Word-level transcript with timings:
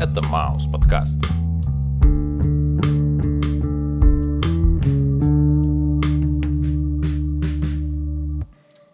Это 0.00 0.26
Маус 0.28 0.64
подкаст. 0.64 1.18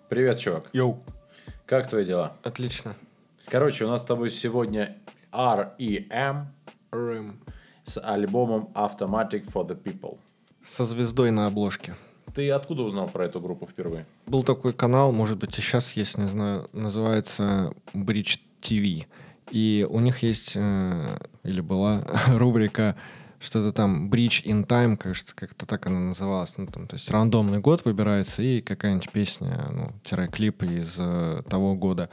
Привет, 0.08 0.40
чувак. 0.40 0.68
Йоу. 0.72 0.98
Как 1.64 1.88
твои 1.88 2.04
дела? 2.04 2.32
Отлично. 2.42 2.96
Короче, 3.44 3.84
у 3.84 3.88
нас 3.88 4.00
с 4.00 4.04
тобой 4.04 4.30
сегодня 4.30 4.96
R.E.M. 5.30 6.48
Рэм. 6.90 7.40
с 7.84 8.00
альбомом 8.00 8.70
Automatic 8.74 9.46
for 9.46 9.64
the 9.64 9.80
People. 9.80 10.18
Со 10.64 10.84
звездой 10.84 11.30
на 11.30 11.46
обложке. 11.46 11.94
Ты 12.34 12.50
откуда 12.50 12.82
узнал 12.82 13.06
про 13.06 13.26
эту 13.26 13.40
группу 13.40 13.64
впервые? 13.64 14.06
Был 14.26 14.42
такой 14.42 14.72
канал, 14.72 15.12
может 15.12 15.38
быть, 15.38 15.56
и 15.56 15.62
сейчас 15.62 15.92
есть, 15.92 16.18
не 16.18 16.26
знаю, 16.26 16.68
называется 16.72 17.72
Bridge 17.94 18.40
TV. 18.60 19.06
И 19.50 19.86
у 19.88 20.00
них 20.00 20.22
есть, 20.22 20.52
э, 20.54 21.18
или 21.44 21.60
была 21.60 22.04
рубрика 22.28 22.96
что-то 23.38 23.72
там 23.72 24.10
Bridge 24.10 24.44
in 24.44 24.66
Time, 24.66 24.96
кажется, 24.96 25.34
как-то 25.34 25.66
так 25.66 25.86
она 25.86 26.00
называлась. 26.00 26.54
Ну, 26.56 26.66
там, 26.66 26.86
то 26.86 26.96
есть 26.96 27.10
рандомный 27.10 27.60
год 27.60 27.84
выбирается 27.84 28.42
и 28.42 28.60
какая-нибудь 28.60 29.10
песня, 29.10 29.68
ну, 29.70 29.92
тире 30.02 30.28
клип 30.28 30.62
из 30.62 30.96
э, 30.98 31.42
того 31.48 31.74
года. 31.74 32.08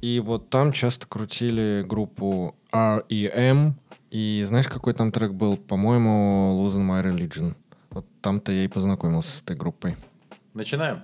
И 0.00 0.20
вот 0.20 0.48
там 0.50 0.72
часто 0.72 1.06
крутили 1.06 1.84
группу 1.86 2.54
R.E.M. 2.72 3.74
И 4.10 4.42
знаешь, 4.46 4.68
какой 4.68 4.94
там 4.94 5.12
трек 5.12 5.32
был? 5.32 5.56
По-моему, 5.56 6.64
Losing 6.64 6.86
My 6.86 7.04
Religion. 7.04 7.54
Вот 7.90 8.06
там-то 8.22 8.52
я 8.52 8.64
и 8.64 8.68
познакомился 8.68 9.36
с 9.36 9.42
этой 9.42 9.56
группой. 9.56 9.96
Начинаем. 10.54 11.02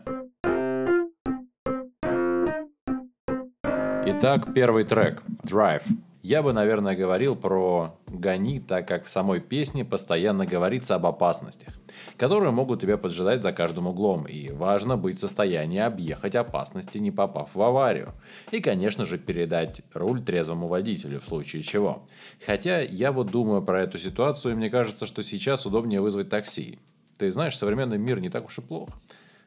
Итак, 4.09 4.55
первый 4.55 4.85
трек 4.85 5.21
Drive. 5.43 5.83
Я 6.23 6.41
бы, 6.41 6.53
наверное, 6.53 6.95
говорил 6.95 7.35
про 7.35 7.99
«Гони», 8.07 8.61
так 8.61 8.87
как 8.87 9.05
в 9.05 9.09
самой 9.09 9.41
песне 9.41 9.85
постоянно 9.85 10.47
говорится 10.47 10.95
об 10.95 11.07
опасностях, 11.07 11.75
которые 12.17 12.53
могут 12.53 12.81
тебя 12.81 12.99
поджидать 12.99 13.43
за 13.43 13.53
каждым 13.53 13.89
углом, 13.89 14.25
и 14.29 14.53
важно 14.53 14.97
быть 14.97 15.17
в 15.17 15.21
состоянии 15.21 15.81
объехать 15.81 16.37
опасности, 16.37 16.99
не 16.99 17.11
попав 17.11 17.53
в 17.53 17.61
аварию. 17.61 18.15
И, 18.53 18.61
конечно 18.61 19.05
же, 19.05 19.19
передать 19.19 19.83
руль 19.93 20.23
трезвому 20.23 20.69
водителю 20.69 21.21
в 21.21 21.27
случае 21.27 21.65
чего. 21.65 22.07
Хотя 22.47 22.83
я 22.83 23.11
вот 23.11 23.33
думаю 23.33 23.61
про 23.61 23.83
эту 23.83 23.99
ситуацию, 23.99 24.53
и 24.53 24.57
мне 24.57 24.71
кажется, 24.71 25.07
что 25.07 25.25
сейчас 25.25 25.67
удобнее 25.67 26.01
вызвать 26.01 26.29
такси. 26.29 26.79
Ты 27.19 27.29
знаешь, 27.33 27.59
современный 27.59 27.99
мир 27.99 28.21
не 28.21 28.31
так 28.31 28.47
уж 28.47 28.59
и 28.59 28.63
плох, 28.63 28.91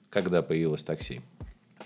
когда 0.10 0.42
появилось 0.42 0.84
такси. 0.84 1.22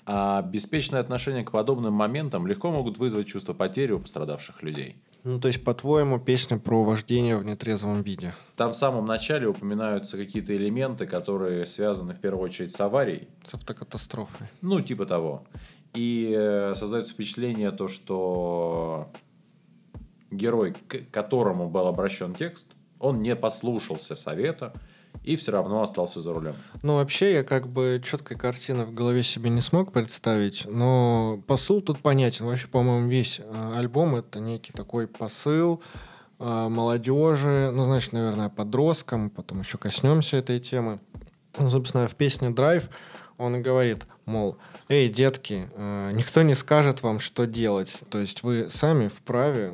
А 0.06 0.42
беспечное 0.42 1.00
отношение 1.00 1.44
к 1.44 1.52
подобным 1.52 1.94
моментам 1.94 2.46
легко 2.46 2.72
могут 2.72 2.98
вызвать 2.98 3.28
чувство 3.28 3.54
потери 3.54 3.94
у 3.94 4.00
пострадавших 4.00 4.62
людей. 4.62 4.98
Ну, 5.24 5.40
то 5.40 5.48
есть, 5.48 5.64
по-твоему, 5.64 6.20
песня 6.20 6.58
про 6.58 6.84
вождение 6.84 7.38
в 7.38 7.46
нетрезвом 7.46 8.02
виде? 8.02 8.36
Там 8.58 8.74
в 8.74 8.76
самом 8.76 9.06
начале 9.06 9.48
упоминаются 9.48 10.18
какие-то 10.18 10.54
элементы, 10.54 11.06
которые 11.08 11.66
связаны 11.66 12.14
в 12.14 12.20
первую 12.20 12.44
очередь 12.44 12.74
с 12.74 12.82
аварией. 12.82 13.30
С 13.46 13.54
автокатастрофой. 13.54 14.48
Ну, 14.62 14.82
типа 14.82 15.06
того. 15.06 15.46
И 15.94 16.34
э, 16.36 16.74
создается 16.76 17.14
впечатление 17.14 17.72
то, 17.72 17.88
что 17.88 19.14
герой, 20.30 20.74
к 20.88 21.10
которому 21.12 21.70
был 21.70 21.88
обращен 21.88 22.34
текст, 22.34 22.68
он 23.00 23.22
не 23.22 23.36
послушался 23.36 24.16
совета 24.16 24.74
и 25.24 25.36
все 25.36 25.52
равно 25.52 25.82
остался 25.82 26.22
за 26.22 26.34
рулем. 26.34 26.56
Ну, 26.82 26.96
вообще, 26.96 27.34
я 27.34 27.44
как 27.44 27.68
бы 27.68 28.02
четкой 28.04 28.38
картины 28.38 28.86
в 28.86 28.94
голове 28.94 29.24
себе 29.24 29.50
не 29.50 29.62
смог 29.62 29.92
представить, 29.92 30.66
но 30.66 31.42
посыл 31.48 31.82
тут 31.82 32.00
понятен. 32.00 32.46
Вообще, 32.46 32.68
по-моему, 32.68 33.08
весь 33.08 33.40
э, 33.40 33.74
альбом— 33.76 34.16
это 34.18 34.40
некий 34.40 34.74
такой 34.74 35.08
посыл 35.08 35.82
э, 36.40 36.68
молодежи, 36.70 37.72
ну, 37.74 37.86
значит, 37.86 38.12
наверное, 38.12 38.50
подросткам, 38.50 39.30
потом 39.30 39.62
еще 39.62 39.78
коснемся 39.78 40.38
этой 40.38 40.60
темы. 40.60 41.00
Ну, 41.58 41.70
собственно, 41.70 42.08
в 42.08 42.16
песне 42.16 42.50
«Драйв» 42.50 42.90
он 43.38 43.56
и 43.56 43.62
говорит, 43.62 44.06
мол, 44.26 44.58
«Эй, 44.90 45.08
детки, 45.08 45.70
э, 45.74 46.12
никто 46.14 46.42
не 46.42 46.54
скажет 46.54 47.02
вам, 47.02 47.20
что 47.20 47.46
делать. 47.46 47.98
То 48.10 48.20
есть 48.20 48.44
вы 48.44 48.70
сами 48.70 49.08
вправе 49.08 49.74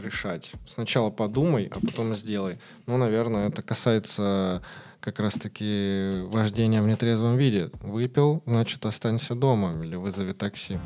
решать. 0.00 0.52
Сначала 0.66 1.10
подумай, 1.10 1.70
а 1.74 1.80
потом 1.80 2.14
сделай. 2.14 2.58
Ну, 2.86 2.96
наверное, 2.96 3.48
это 3.48 3.62
касается 3.62 4.62
как 5.00 5.18
раз-таки 5.18 6.10
вождения 6.26 6.80
в 6.80 6.86
нетрезвом 6.86 7.36
виде. 7.36 7.70
Выпил, 7.80 8.42
значит, 8.46 8.86
останься 8.86 9.34
дома 9.34 9.84
или 9.84 9.96
вызови 9.96 10.32
такси. 10.32 10.78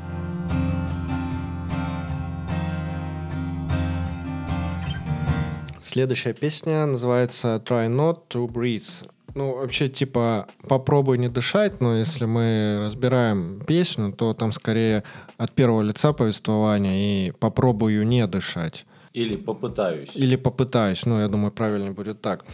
Следующая 5.79 6.33
песня 6.33 6.85
называется 6.85 7.61
Try 7.65 7.87
Not 7.87 8.27
to 8.29 8.47
Breathe. 8.47 9.07
Ну, 9.35 9.55
вообще, 9.55 9.87
типа, 9.87 10.47
попробуй 10.67 11.19
не 11.19 11.29
дышать, 11.29 11.79
но 11.79 11.95
если 11.95 12.25
мы 12.25 12.79
разбираем 12.81 13.61
песню, 13.67 14.11
то 14.11 14.33
там 14.33 14.51
скорее 14.51 15.03
от 15.37 15.51
первого 15.53 15.83
лица 15.83 16.11
повествования 16.11 17.27
и 17.27 17.31
попробую 17.31 18.07
не 18.07 18.25
дышать. 18.25 18.85
Или 19.17 19.35
попытаюсь. 19.35 20.11
Или 20.13 20.35
попытаюсь, 20.35 21.03
ну, 21.07 21.19
я 21.19 21.27
думаю, 21.27 21.51
правильно 21.51 21.91
будет 21.91 22.21
так. 22.21 22.45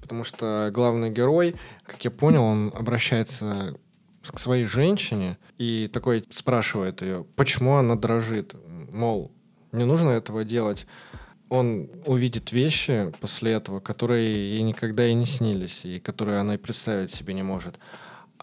Потому 0.00 0.22
что 0.22 0.70
главный 0.72 1.10
герой, 1.10 1.56
как 1.84 2.04
я 2.04 2.12
понял, 2.12 2.44
он 2.44 2.72
обращается 2.72 3.74
к 4.22 4.38
своей 4.38 4.66
женщине 4.66 5.36
и 5.58 5.90
такой 5.92 6.24
спрашивает 6.30 7.02
ее, 7.02 7.26
почему 7.34 7.74
она 7.74 7.96
дрожит. 7.96 8.54
Мол, 8.92 9.32
не 9.72 9.84
нужно 9.84 10.10
этого 10.10 10.44
делать. 10.44 10.86
Он 11.48 11.90
увидит 12.06 12.52
вещи 12.52 13.12
после 13.20 13.54
этого, 13.54 13.80
которые 13.80 14.52
ей 14.52 14.62
никогда 14.62 15.04
и 15.04 15.14
не 15.14 15.26
снились, 15.26 15.84
и 15.84 15.98
которые 15.98 16.38
она 16.38 16.54
и 16.54 16.56
представить 16.56 17.10
себе 17.10 17.34
не 17.34 17.42
может. 17.42 17.80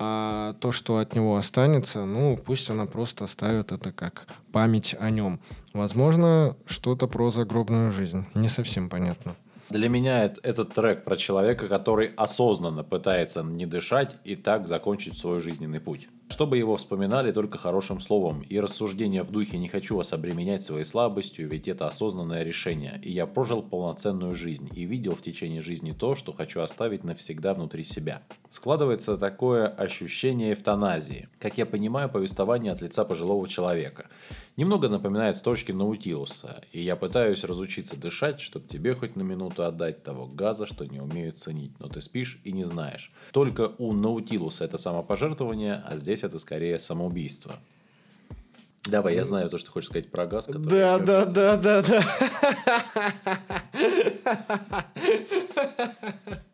А 0.02 0.54
то, 0.62 0.72
что 0.72 0.98
от 0.98 1.14
него 1.14 1.36
останется, 1.36 2.06
ну, 2.06 2.38
пусть 2.38 2.70
она 2.70 2.86
просто 2.86 3.26
оставит 3.26 3.74
это 3.74 3.92
как 3.92 4.28
память 4.54 4.96
о 4.98 5.10
нем. 5.10 5.42
Возможно, 5.74 6.56
что-то 6.66 7.08
про 7.08 7.30
загробную 7.32 7.92
жизнь. 7.92 8.26
Не 8.34 8.48
совсем 8.48 8.90
понятно. 8.90 9.36
Для 9.70 9.90
меня 9.90 10.24
это- 10.24 10.40
этот 10.42 10.74
трек 10.74 11.04
про 11.04 11.16
человека, 11.18 11.68
который 11.68 12.08
осознанно 12.16 12.84
пытается 12.84 13.44
не 13.44 13.66
дышать 13.66 14.16
и 14.24 14.36
так 14.36 14.68
закончить 14.68 15.18
свой 15.18 15.42
жизненный 15.42 15.82
путь. 15.82 16.08
Чтобы 16.30 16.60
его 16.60 16.78
вспоминали 16.78 17.32
только 17.32 17.58
хорошим 17.58 18.00
словом, 18.00 18.42
и 18.42 18.60
рассуждения 18.60 19.24
в 19.24 19.32
духе 19.32 19.58
«не 19.58 19.68
хочу 19.68 19.98
вас 19.98 20.14
обременять 20.14 20.64
своей 20.64 20.86
слабостью, 20.86 21.50
ведь 21.50 21.68
это 21.68 21.88
осознанное 21.88 22.44
решение, 22.44 23.02
и 23.04 23.12
я 23.12 23.26
прожил 23.26 23.64
полноценную 23.64 24.36
жизнь 24.36 24.70
и 24.76 24.86
видел 24.86 25.16
в 25.16 25.24
течение 25.24 25.62
жизни 25.64 25.92
то, 25.92 26.14
что 26.14 26.32
хочу 26.32 26.62
оставить 26.62 27.04
навсегда 27.04 27.56
внутри 27.56 27.84
себя». 27.84 28.22
Складывается 28.50 29.18
такое 29.18 29.68
ощущение 29.68 30.54
эвтаназии, 30.54 31.30
как 31.40 31.58
я 31.58 31.66
понимаю 31.66 32.10
повествование 32.10 32.74
от 32.74 32.82
лица 32.82 33.06
пожилого 33.06 33.48
человека. 33.48 34.06
Немного 34.59 34.90
напоминает 34.90 35.38
строчки 35.38 35.72
Наутилуса, 35.72 36.62
и 36.74 36.81
я 36.81 36.97
пытаюсь 36.97 37.46
разучиться 37.46 37.96
дышать, 37.96 38.42
чтобы 38.42 38.68
тебе 38.68 38.94
хоть 38.94 39.16
на 39.16 39.22
минуту 39.22 39.64
отдать 39.64 40.03
того 40.03 40.28
газа, 40.28 40.66
что 40.66 40.84
не 40.84 41.00
умею 41.00 41.31
ценить, 41.31 41.80
но 41.80 41.88
ты 41.88 42.02
спишь 42.02 42.42
и 42.44 42.52
не 42.52 42.66
знаешь. 42.66 43.14
Только 43.31 43.74
у 43.78 43.94
Наутилуса 43.94 44.66
это 44.66 44.78
самопожертвование, 44.78 45.81
а 45.88 45.96
здесь 45.96 46.25
это 46.25 46.40
скорее 46.40 46.78
самоубийство. 46.78 47.53
Давай, 48.84 49.16
я 49.16 49.24
знаю 49.24 49.50
то, 49.50 49.58
что 49.58 49.68
ты 49.68 49.72
хочешь 49.72 49.88
сказать 49.92 50.12
про 50.12 50.28
газ. 50.28 50.48
который 50.48 50.68
Да, 50.68 51.00
да, 51.00 51.25
да, 51.25 51.56
да, 51.56 51.81
да. 51.81 52.04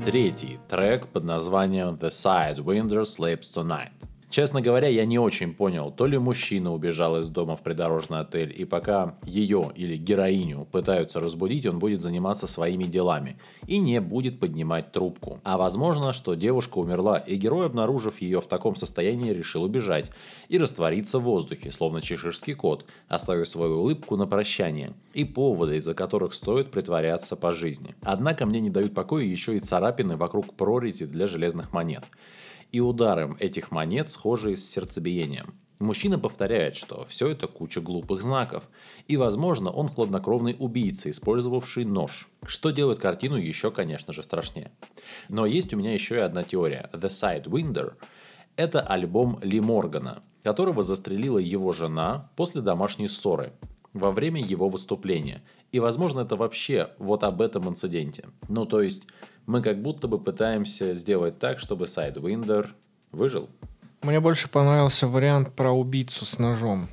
третий 0.00 0.58
трек 0.68 1.08
под 1.08 1.24
названием 1.24 1.94
The 1.94 2.08
Sidewinder 2.08 3.02
Sleeps 3.02 3.54
Tonight. 3.54 3.92
Честно 4.31 4.61
говоря, 4.61 4.87
я 4.87 5.03
не 5.03 5.19
очень 5.19 5.53
понял, 5.53 5.91
то 5.91 6.05
ли 6.05 6.17
мужчина 6.17 6.73
убежал 6.73 7.19
из 7.19 7.27
дома 7.27 7.57
в 7.57 7.61
придорожный 7.63 8.21
отель, 8.21 8.55
и 8.57 8.63
пока 8.63 9.17
ее 9.25 9.73
или 9.75 9.97
героиню 9.97 10.65
пытаются 10.71 11.19
разбудить, 11.19 11.65
он 11.65 11.79
будет 11.79 11.99
заниматься 11.99 12.47
своими 12.47 12.85
делами 12.85 13.37
и 13.67 13.77
не 13.77 13.99
будет 13.99 14.39
поднимать 14.39 14.93
трубку. 14.93 15.41
А 15.43 15.57
возможно, 15.57 16.13
что 16.13 16.35
девушка 16.35 16.77
умерла, 16.77 17.17
и 17.17 17.35
герой, 17.35 17.65
обнаружив 17.65 18.21
ее 18.21 18.39
в 18.39 18.47
таком 18.47 18.77
состоянии, 18.77 19.33
решил 19.33 19.63
убежать 19.63 20.09
и 20.47 20.57
раствориться 20.57 21.19
в 21.19 21.23
воздухе, 21.23 21.73
словно 21.73 22.01
чеширский 22.01 22.53
кот, 22.53 22.85
оставив 23.09 23.49
свою 23.49 23.79
улыбку 23.81 24.15
на 24.15 24.27
прощание 24.27 24.93
и 25.13 25.25
поводы, 25.25 25.75
из-за 25.75 25.93
которых 25.93 26.33
стоит 26.35 26.71
притворяться 26.71 27.35
по 27.35 27.51
жизни. 27.51 27.95
Однако 28.01 28.45
мне 28.45 28.61
не 28.61 28.69
дают 28.69 28.93
покоя 28.93 29.25
еще 29.25 29.57
и 29.57 29.59
царапины 29.59 30.15
вокруг 30.15 30.53
прорези 30.53 31.05
для 31.05 31.27
железных 31.27 31.73
монет 31.73 32.05
и 32.71 32.79
ударом 32.79 33.37
этих 33.39 33.71
монет, 33.71 34.09
схожие 34.09 34.55
с 34.55 34.69
сердцебиением. 34.69 35.55
Мужчина 35.81 36.19
повторяет, 36.19 36.75
что 36.75 37.05
все 37.05 37.29
это 37.29 37.47
куча 37.47 37.81
глупых 37.81 38.21
знаков, 38.21 38.69
и, 39.07 39.17
возможно, 39.17 39.71
он 39.71 39.87
хладнокровный 39.87 40.55
убийца, 40.59 41.09
использовавший 41.09 41.85
нож, 41.85 42.29
что 42.45 42.69
делает 42.69 42.99
картину 42.99 43.35
еще, 43.35 43.71
конечно 43.71 44.13
же, 44.13 44.21
страшнее. 44.21 44.71
Но 45.27 45.47
есть 45.47 45.73
у 45.73 45.77
меня 45.77 45.91
еще 45.93 46.17
и 46.17 46.19
одна 46.19 46.43
теория. 46.43 46.87
The 46.93 47.09
Sidewinder– 47.09 47.93
это 48.57 48.81
альбом 48.81 49.39
Ли 49.41 49.59
Моргана, 49.59 50.21
которого 50.43 50.83
застрелила 50.83 51.39
его 51.39 51.71
жена 51.71 52.29
после 52.35 52.61
домашней 52.61 53.07
ссоры 53.07 53.53
во 53.93 54.11
время 54.11 54.41
его 54.41 54.69
выступления. 54.69 55.41
И, 55.71 55.79
возможно, 55.79 56.21
это 56.21 56.35
вообще 56.35 56.89
вот 56.97 57.23
об 57.23 57.41
этом 57.41 57.69
инциденте. 57.69 58.25
Ну, 58.49 58.65
то 58.65 58.81
есть, 58.81 59.07
мы 59.45 59.61
как 59.61 59.81
будто 59.81 60.07
бы 60.07 60.19
пытаемся 60.19 60.93
сделать 60.93 61.39
так, 61.39 61.59
чтобы 61.59 61.85
Sidewinder 61.85 62.69
выжил. 63.11 63.49
Мне 64.01 64.19
больше 64.19 64.49
понравился 64.49 65.07
вариант 65.07 65.53
про 65.53 65.71
убийцу 65.71 66.25
с 66.25 66.39
ножом. 66.39 66.89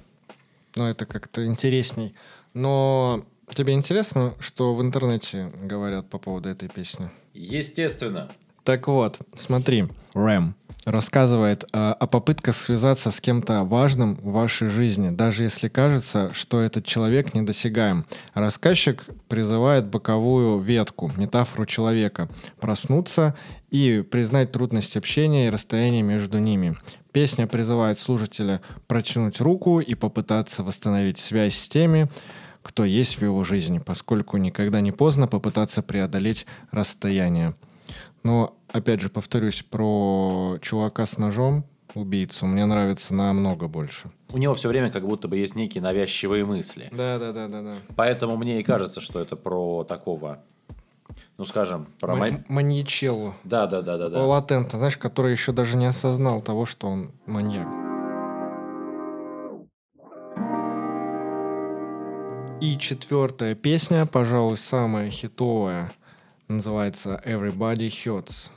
Ну, 0.76 0.84
это 0.84 1.06
как-то 1.06 1.44
интересней. 1.46 2.14
Но 2.54 3.24
тебе 3.52 3.72
интересно, 3.72 4.34
что 4.38 4.74
в 4.74 4.82
интернете 4.82 5.50
говорят 5.62 6.08
по 6.08 6.18
поводу 6.18 6.48
этой 6.48 6.68
песни? 6.68 7.10
Естественно. 7.34 8.30
Так 8.68 8.86
вот, 8.86 9.18
смотри, 9.34 9.86
Рэм 10.12 10.54
рассказывает 10.84 11.64
э, 11.64 11.66
о 11.72 12.06
попытках 12.06 12.54
связаться 12.54 13.10
с 13.10 13.18
кем-то 13.18 13.64
важным 13.64 14.16
в 14.16 14.32
вашей 14.32 14.68
жизни, 14.68 15.08
даже 15.08 15.44
если 15.44 15.68
кажется, 15.68 16.34
что 16.34 16.60
этот 16.60 16.84
человек 16.84 17.32
недосягаем. 17.32 18.04
Рассказчик 18.34 19.06
призывает 19.26 19.86
боковую 19.86 20.60
ветку, 20.60 21.10
метафору 21.16 21.64
человека, 21.64 22.28
проснуться 22.60 23.34
и 23.70 24.02
признать 24.02 24.52
трудность 24.52 24.98
общения 24.98 25.46
и 25.46 25.50
расстояние 25.50 26.02
между 26.02 26.38
ними. 26.38 26.76
Песня 27.10 27.46
призывает 27.46 27.98
слушателя 27.98 28.60
протянуть 28.86 29.40
руку 29.40 29.80
и 29.80 29.94
попытаться 29.94 30.62
восстановить 30.62 31.18
связь 31.18 31.56
с 31.56 31.70
теми, 31.70 32.10
кто 32.62 32.84
есть 32.84 33.16
в 33.16 33.22
его 33.22 33.44
жизни, 33.44 33.78
поскольку 33.78 34.36
никогда 34.36 34.82
не 34.82 34.92
поздно 34.92 35.26
попытаться 35.26 35.80
преодолеть 35.80 36.44
расстояние. 36.70 37.54
Но, 38.28 38.54
опять 38.70 39.00
же, 39.00 39.08
повторюсь, 39.08 39.62
про 39.62 40.58
чувака 40.60 41.06
с 41.06 41.16
ножом, 41.16 41.64
убийцу, 41.94 42.44
мне 42.44 42.66
нравится 42.66 43.14
намного 43.14 43.68
больше. 43.68 44.10
У 44.28 44.36
него 44.36 44.54
все 44.54 44.68
время 44.68 44.90
как 44.90 45.06
будто 45.06 45.28
бы 45.28 45.38
есть 45.38 45.54
некие 45.54 45.82
навязчивые 45.82 46.44
мысли. 46.44 46.90
Да, 46.92 47.18
да, 47.18 47.32
да, 47.32 47.48
да, 47.48 47.62
да. 47.62 47.72
Поэтому 47.96 48.36
мне 48.36 48.60
и 48.60 48.62
кажется, 48.62 49.00
что 49.00 49.18
это 49.18 49.34
про 49.34 49.82
такого, 49.84 50.40
ну 51.38 51.46
скажем, 51.46 51.86
про 52.00 52.16
Ма- 52.16 52.18
мань- 52.26 52.44
маньячеллу. 52.48 53.32
Да, 53.44 53.66
да, 53.66 53.80
да, 53.80 53.96
да, 53.96 54.10
да. 54.10 54.22
Латентно, 54.22 54.78
знаешь, 54.78 54.98
который 54.98 55.32
еще 55.32 55.52
даже 55.52 55.78
не 55.78 55.86
осознал 55.86 56.42
того, 56.42 56.66
что 56.66 56.86
он 56.88 57.12
маньяк. 57.24 57.66
И 62.60 62.76
четвертая 62.76 63.54
песня, 63.54 64.04
пожалуй, 64.04 64.58
самая 64.58 65.08
хитовая, 65.08 65.92
называется 66.48 67.22
Everybody 67.24 67.88
Hurts. 67.88 68.50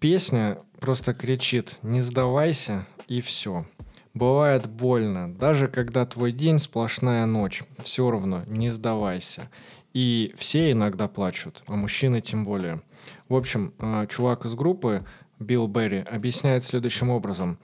Песня 0.00 0.58
просто 0.80 1.12
кричит 1.12 1.76
«Не 1.82 2.00
сдавайся» 2.00 2.86
и 3.08 3.20
все. 3.20 3.66
Бывает 4.14 4.68
больно, 4.68 5.32
даже 5.32 5.68
когда 5.68 6.06
твой 6.06 6.32
день 6.32 6.58
сплошная 6.58 7.26
ночь, 7.26 7.62
все 7.82 8.10
равно 8.10 8.42
не 8.46 8.70
сдавайся. 8.70 9.50
И 9.92 10.34
все 10.36 10.72
иногда 10.72 11.08
плачут, 11.08 11.62
а 11.66 11.74
мужчины 11.74 12.20
тем 12.20 12.44
более. 12.44 12.80
В 13.28 13.34
общем, 13.34 13.74
э, 13.78 14.06
чувак 14.08 14.44
из 14.44 14.54
группы, 14.54 15.04
Билл 15.38 15.66
Берри, 15.66 16.00
объясняет 16.00 16.64
следующим 16.64 17.10
образом. 17.10 17.58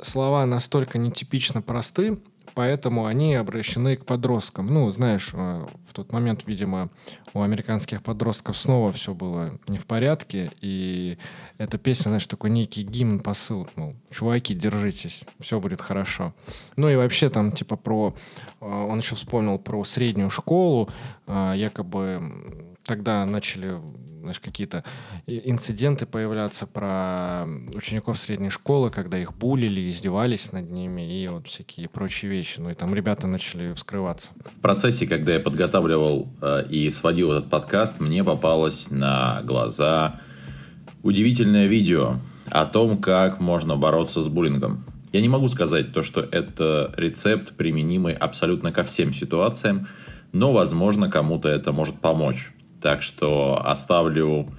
Слова 0.00 0.44
настолько 0.46 0.98
нетипично 0.98 1.62
просты, 1.62 2.18
поэтому 2.56 3.04
они 3.04 3.34
обращены 3.34 3.96
к 3.96 4.06
подросткам. 4.06 4.66
Ну, 4.68 4.90
знаешь, 4.90 5.28
э, 5.34 5.66
в 5.88 5.92
тот 5.92 6.10
момент, 6.10 6.44
видимо, 6.46 6.88
у 7.34 7.42
американских 7.42 8.02
подростков 8.02 8.56
снова 8.56 8.92
все 8.92 9.12
было 9.12 9.58
не 9.68 9.76
в 9.76 9.84
порядке, 9.84 10.50
и 10.62 11.18
эта 11.58 11.76
песня, 11.76 12.04
знаешь, 12.04 12.26
такой 12.26 12.48
некий 12.48 12.82
гимн, 12.82 13.20
посыл, 13.20 13.68
мол, 13.76 13.94
чуваки, 14.10 14.54
держитесь, 14.54 15.22
все 15.38 15.60
будет 15.60 15.82
хорошо. 15.82 16.32
Ну 16.76 16.88
и 16.88 16.96
вообще 16.96 17.28
там 17.28 17.52
типа 17.52 17.76
про... 17.76 18.14
э, 18.62 18.66
Он 18.66 18.98
еще 18.98 19.16
вспомнил 19.16 19.58
про 19.58 19.84
среднюю 19.84 20.30
школу, 20.30 20.88
э, 21.26 21.52
якобы 21.56 22.22
тогда 22.86 23.26
начали 23.26 23.80
знаешь, 24.26 24.40
какие-то 24.40 24.82
инциденты 25.26 26.04
появляться 26.04 26.66
про 26.66 27.46
учеников 27.74 28.18
средней 28.18 28.50
школы, 28.50 28.90
когда 28.90 29.16
их 29.18 29.32
булили, 29.32 29.88
издевались 29.88 30.50
над 30.50 30.68
ними 30.68 31.22
и 31.22 31.28
вот 31.28 31.46
всякие 31.46 31.88
прочие 31.88 32.28
вещи. 32.28 32.58
Ну 32.58 32.70
и 32.70 32.74
там 32.74 32.92
ребята 32.92 33.28
начали 33.28 33.72
вскрываться. 33.72 34.30
В 34.44 34.60
процессе, 34.60 35.06
когда 35.06 35.34
я 35.34 35.38
подготавливал 35.38 36.28
э, 36.42 36.64
и 36.68 36.90
сводил 36.90 37.30
этот 37.30 37.50
подкаст, 37.50 38.00
мне 38.00 38.24
попалось 38.24 38.90
на 38.90 39.42
глаза 39.42 40.20
удивительное 41.04 41.68
видео 41.68 42.16
о 42.50 42.66
том, 42.66 42.98
как 42.98 43.38
можно 43.38 43.76
бороться 43.76 44.22
с 44.22 44.28
буллингом. 44.28 44.84
Я 45.12 45.20
не 45.20 45.28
могу 45.28 45.46
сказать 45.46 45.92
то, 45.92 46.02
что 46.02 46.20
это 46.20 46.92
рецепт, 46.96 47.56
применимый 47.56 48.12
абсолютно 48.12 48.72
ко 48.72 48.82
всем 48.82 49.12
ситуациям, 49.12 49.86
но, 50.32 50.52
возможно, 50.52 51.08
кому-то 51.08 51.48
это 51.48 51.72
может 51.72 52.00
помочь. 52.00 52.50
Так 52.80 53.02
что 53.02 53.60
оставлю 53.64 54.52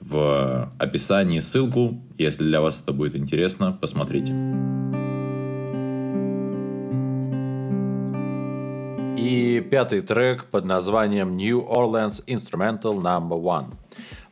в 0.00 0.72
описании 0.78 1.40
ссылку, 1.40 2.02
если 2.18 2.44
для 2.44 2.60
вас 2.60 2.80
это 2.82 2.92
будет 2.92 3.14
интересно, 3.14 3.76
посмотрите. 3.80 4.32
И 9.16 9.60
пятый 9.60 10.00
трек 10.00 10.46
под 10.46 10.64
названием 10.64 11.36
New 11.36 11.60
Orleans 11.60 12.24
Instrumental 12.26 12.96
Number 13.00 13.40
One. 13.40 13.74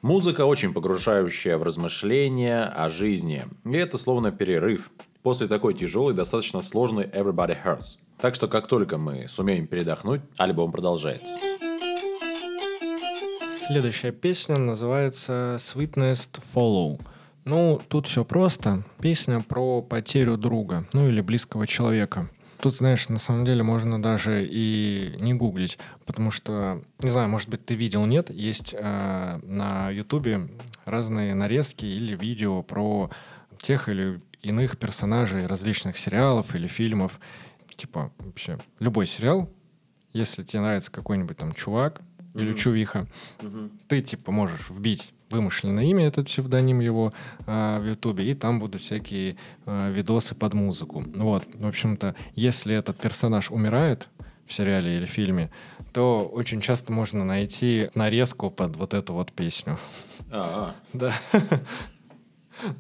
Музыка 0.01 0.47
очень 0.47 0.73
погружающая 0.73 1.59
в 1.59 1.63
размышления 1.63 2.63
о 2.65 2.89
жизни. 2.89 3.45
И 3.65 3.73
это 3.73 3.99
словно 3.99 4.33
перерыв 4.33 4.91
после 5.23 5.47
такой 5.47 5.75
тяжелой, 5.75 6.15
достаточно 6.15 6.63
сложной 6.63 7.05
Everybody 7.05 7.57
Hurts. 7.63 7.99
Так 8.19 8.35
что 8.35 8.49
как 8.49 8.67
только 8.67 8.97
мы 8.97 9.27
сумеем 9.29 9.67
передохнуть, 9.67 10.23
альбом 10.39 10.73
продолжается. 10.73 11.58
Следующая 13.69 14.13
песня 14.13 14.57
называется 14.57 15.57
Sweetness 15.59 16.41
Follow. 16.55 16.99
Ну, 17.45 17.79
тут 17.89 18.07
все 18.07 18.25
просто. 18.25 18.83
Песня 18.99 19.41
про 19.41 19.83
потерю 19.83 20.39
друга, 20.39 20.87
ну 20.95 21.07
или 21.07 21.21
близкого 21.21 21.67
человека. 21.67 22.31
Тут, 22.63 22.77
знаешь, 22.77 23.11
на 23.11 23.19
самом 23.19 23.45
деле 23.45 23.63
можно 23.63 24.01
даже 24.01 24.43
и 24.43 25.15
не 25.21 25.35
гуглить, 25.35 25.79
потому 26.07 26.31
что, 26.31 26.83
не 27.01 27.11
знаю, 27.11 27.29
может 27.29 27.51
быть, 27.51 27.67
ты 27.67 27.75
видел, 27.75 28.07
нет, 28.07 28.31
есть 28.31 28.75
э, 28.75 29.39
на 29.43 29.91
Ютубе 29.91 30.49
разные 30.87 31.35
нарезки 31.35 31.85
или 31.85 32.17
видео 32.17 32.63
про 32.63 33.11
тех 33.59 33.91
или 33.91 34.23
иных 34.41 34.79
персонажей 34.79 35.45
различных 35.45 35.99
сериалов 35.99 36.55
или 36.55 36.69
фильмов. 36.69 37.21
Типа, 37.77 38.13
вообще, 38.17 38.59
любой 38.79 39.07
сериал, 39.07 39.51
если 40.15 40.43
тебе 40.43 40.63
нравится 40.63 40.91
какой-нибудь 40.91 41.37
там 41.37 41.53
чувак 41.53 42.01
или 42.35 42.55
чувиха, 42.55 43.07
ты 43.89 44.03
типа 44.03 44.33
можешь 44.33 44.71
вбить 44.71 45.13
вымышленное 45.31 45.85
имя, 45.85 46.07
этот 46.07 46.27
псевдоним 46.27 46.81
его 46.81 47.13
а, 47.47 47.81
в 47.81 47.87
Ютубе, 47.87 48.31
и 48.31 48.35
там 48.35 48.59
будут 48.61 48.81
всякие 48.81 49.37
а, 49.67 49.91
видосы 49.91 50.35
под 50.35 50.55
музыку. 50.55 51.05
Вот, 51.07 51.45
в 51.55 51.67
общем-то, 51.67 52.15
если 52.35 52.75
этот 52.75 52.99
персонаж 52.99 53.51
умирает 53.51 54.09
в 54.47 54.53
сериале 54.53 54.97
или 54.97 55.07
фильме, 55.07 55.51
то 55.93 56.25
очень 56.25 56.61
часто 56.61 56.93
можно 56.93 57.25
найти 57.25 57.91
нарезку 57.95 58.51
под 58.51 58.77
вот 58.77 58.95
эту 58.95 59.13
вот 59.13 59.33
песню. 59.33 59.79
А, 60.31 60.75
Да. 60.93 61.15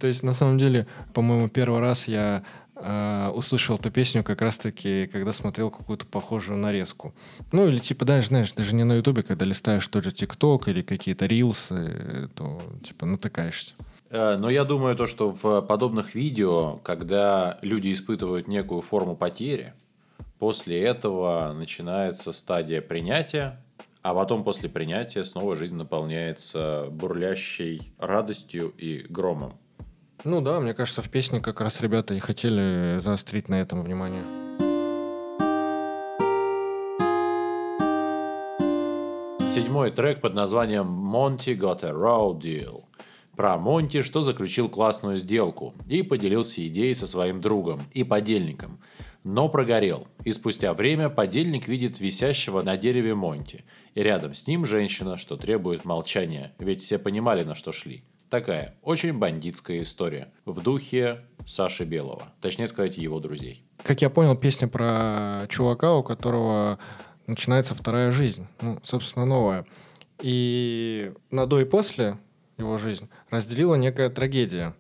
То 0.01 0.09
есть, 0.09 0.25
на 0.25 0.33
самом 0.33 0.59
деле, 0.59 0.89
по-моему, 1.15 1.49
первый 1.49 1.81
раз 1.81 2.09
я 2.09 2.43
э, 2.81 3.31
услышал 3.35 3.77
эту 3.77 3.91
песню 3.91 4.25
как 4.25 4.41
раз-таки, 4.41 5.09
когда 5.13 5.33
смотрел 5.33 5.71
какую-то 5.71 6.07
похожую 6.07 6.59
нарезку. 6.59 7.15
Ну, 7.53 7.69
или 7.69 7.79
типа, 7.79 8.05
даже, 8.05 8.29
знаешь, 8.29 8.53
даже 8.53 8.75
не 8.75 8.85
на 8.85 8.95
Ютубе, 8.95 9.23
когда 9.23 9.45
листаешь 9.45 9.87
тот 9.87 10.05
же 10.05 10.13
ТикТок 10.13 10.69
или 10.69 10.83
какие-то 10.83 11.27
рилсы, 11.27 12.31
то, 12.35 12.61
типа, 12.85 13.07
натыкаешься. 13.07 13.75
Э, 14.11 14.37
Но 14.39 14.51
я 14.51 14.65
думаю, 14.65 14.97
то, 14.97 15.07
что 15.07 15.31
в 15.31 15.61
подобных 15.63 16.15
видео, 16.15 16.77
когда 16.83 17.59
люди 17.63 17.93
испытывают 17.93 18.49
некую 18.49 18.83
форму 18.83 19.17
потери, 19.17 19.75
после 20.39 20.81
этого 20.81 21.55
начинается 21.57 22.33
стадия 22.33 22.81
принятия, 22.81 23.61
а 24.03 24.15
потом 24.15 24.45
после 24.45 24.69
принятия 24.69 25.25
снова 25.25 25.57
жизнь 25.57 25.75
наполняется 25.75 26.87
бурлящей 26.91 27.93
радостью 27.99 28.73
и 28.79 29.05
громом. 29.09 29.59
Ну 30.25 30.41
да, 30.41 30.59
мне 30.59 30.75
кажется, 30.75 31.01
в 31.01 31.09
песне 31.09 31.41
как 31.41 31.61
раз 31.61 31.81
ребята 31.81 32.13
и 32.13 32.19
хотели 32.19 32.99
заострить 32.99 33.49
на 33.49 33.61
этом 33.61 33.83
внимание. 33.83 34.23
Седьмой 39.49 39.93
трек 39.93 40.21
под 40.21 40.35
названием 40.35 40.87
«Monty 40.87 41.57
got 41.57 41.85
a 41.85 41.93
raw 41.93 42.37
deal». 42.39 42.85
Про 43.37 43.57
Монти, 43.57 44.03
что 44.03 44.23
заключил 44.23 44.69
классную 44.69 45.17
сделку 45.17 45.73
и 45.89 46.03
поделился 46.03 46.67
идеей 46.67 46.95
со 46.95 47.07
своим 47.07 47.41
другом 47.41 47.83
и 47.93 48.03
подельником. 48.03 48.81
но 49.25 49.49
прогорел. 49.49 50.09
И 50.25 50.33
спустя 50.33 50.75
время 50.75 51.11
подельник 51.11 51.69
видит 51.69 52.01
висящего 52.01 52.63
на 52.63 52.77
дереве 52.77 53.15
Монти. 53.15 53.65
И 53.95 54.03
рядом 54.03 54.35
с 54.35 54.47
ним 54.47 54.65
женщина, 54.65 55.17
что 55.17 55.37
требует 55.37 55.85
молчания, 55.85 56.55
ведь 56.59 56.83
все 56.83 56.99
понимали, 56.99 57.45
на 57.45 57.55
что 57.55 57.71
шли. 57.71 58.05
Такая 58.31 58.75
очень 58.83 59.15
бандитская 59.15 59.83
история. 59.83 60.31
В 60.45 60.61
духе 60.63 61.21
Саши 61.47 61.85
Белого. 61.85 62.25
Точнее 62.41 62.69
сказать, 62.69 62.99
его 62.99 63.21
друзей. 63.21 63.65
Как 63.83 64.03
я 64.03 64.11
понял, 64.11 64.37
песня 64.37 64.69
про 64.69 65.47
чувака, 65.49 65.95
у 65.95 66.03
которого 66.03 66.79
начинается 67.27 67.75
вторая 67.75 68.13
жизнь. 68.13 68.47
Ну, 68.61 68.79
собственно, 68.83 69.25
новая. 69.25 69.65
И 70.21 71.13
на 71.31 71.47
до 71.47 71.61
и 71.61 71.65
после 71.65 72.19
его 72.59 72.77
жизнь 72.77 73.09
разделила 73.31 73.77
некая 73.77 74.11
трагедия. 74.11 74.75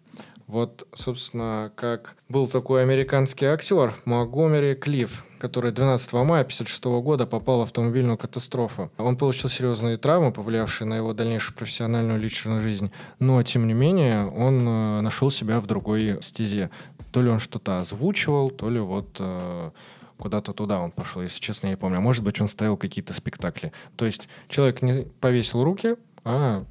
Вот, 0.46 0.86
собственно, 0.94 1.72
как 1.76 2.16
был 2.28 2.46
такой 2.48 2.82
американский 2.82 3.46
актер 3.46 3.94
Монгомери 4.04 4.74
Клифф, 4.74 5.24
который 5.38 5.73
12 5.73 6.12
мая 6.12 6.42
1956 6.42 6.85
года 7.02 7.26
попал 7.26 7.59
в 7.59 7.62
автомобильную 7.62 8.18
катастрофу. 8.18 8.90
Он 8.99 9.16
получил 9.16 9.49
серьезные 9.49 9.97
травмы, 9.97 10.33
повлиявшие 10.33 10.87
на 10.87 10.95
его 10.95 11.12
дальнейшую 11.12 11.57
профессиональную 11.57 12.18
личную 12.18 12.61
жизнь. 12.61 12.90
Но, 13.18 13.42
тем 13.42 13.66
не 13.66 13.75
менее, 13.75 14.26
он 14.26 14.66
э, 14.66 15.00
нашел 15.00 15.30
себя 15.30 15.61
в 15.61 15.66
другой 15.66 16.18
стезе. 16.23 16.71
То 17.12 17.23
ли 17.23 17.30
он 17.30 17.38
что-то 17.38 17.80
озвучивал, 17.80 18.50
то 18.50 18.68
ли 18.68 18.80
вот 18.80 19.16
э, 19.18 19.71
куда-то 20.18 20.52
туда 20.52 20.80
он 20.80 20.90
пошел, 20.90 21.23
если 21.23 21.40
честно, 21.40 21.68
я 21.68 21.73
не 21.73 21.76
помню. 21.76 21.99
А 21.99 22.00
может 22.00 22.23
быть, 22.23 22.40
он 22.40 22.49
ставил 22.49 22.76
какие-то 22.76 23.12
спектакли. 23.12 23.73
То 23.97 24.04
есть 24.04 24.28
человек 24.49 24.83
не 24.83 25.07
повесил 25.21 25.64
руки, 25.64 25.97
а 26.25 26.64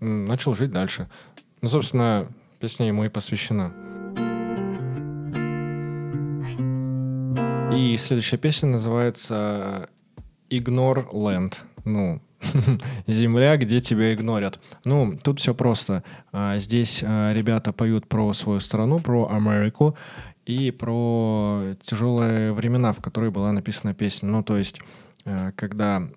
начал 0.00 0.54
жить 0.54 0.72
дальше. 0.72 1.08
Ну, 1.62 1.68
собственно, 1.68 2.28
Песня 2.58 2.86
ему 2.86 3.04
и 3.04 3.08
посвящена. 3.10 3.85
И 7.76 7.96
следующая 7.98 8.38
песня 8.38 8.70
называется 8.70 9.90
«Ignore 10.48 11.10
Land». 11.12 11.56
Ну, 11.84 12.22
земля, 13.06 13.56
где 13.58 13.82
тебя 13.82 14.14
игнорят. 14.14 14.58
Ну, 14.84 15.18
тут 15.22 15.40
все 15.40 15.54
просто. 15.54 16.02
А, 16.32 16.58
здесь 16.58 17.02
а, 17.04 17.32
ребята 17.34 17.72
поют 17.74 18.08
про 18.08 18.32
свою 18.32 18.60
страну, 18.60 18.98
про 18.98 19.28
Америку 19.30 19.96
и 20.46 20.70
про 20.70 21.74
тяжелые 21.82 22.52
времена, 22.52 22.94
в 22.94 23.00
которые 23.00 23.30
была 23.30 23.52
написана 23.52 23.92
песня. 23.92 24.28
Ну, 24.28 24.42
то 24.42 24.56
есть 24.56 24.80
Э, 25.26 25.50
когда 25.56 26.08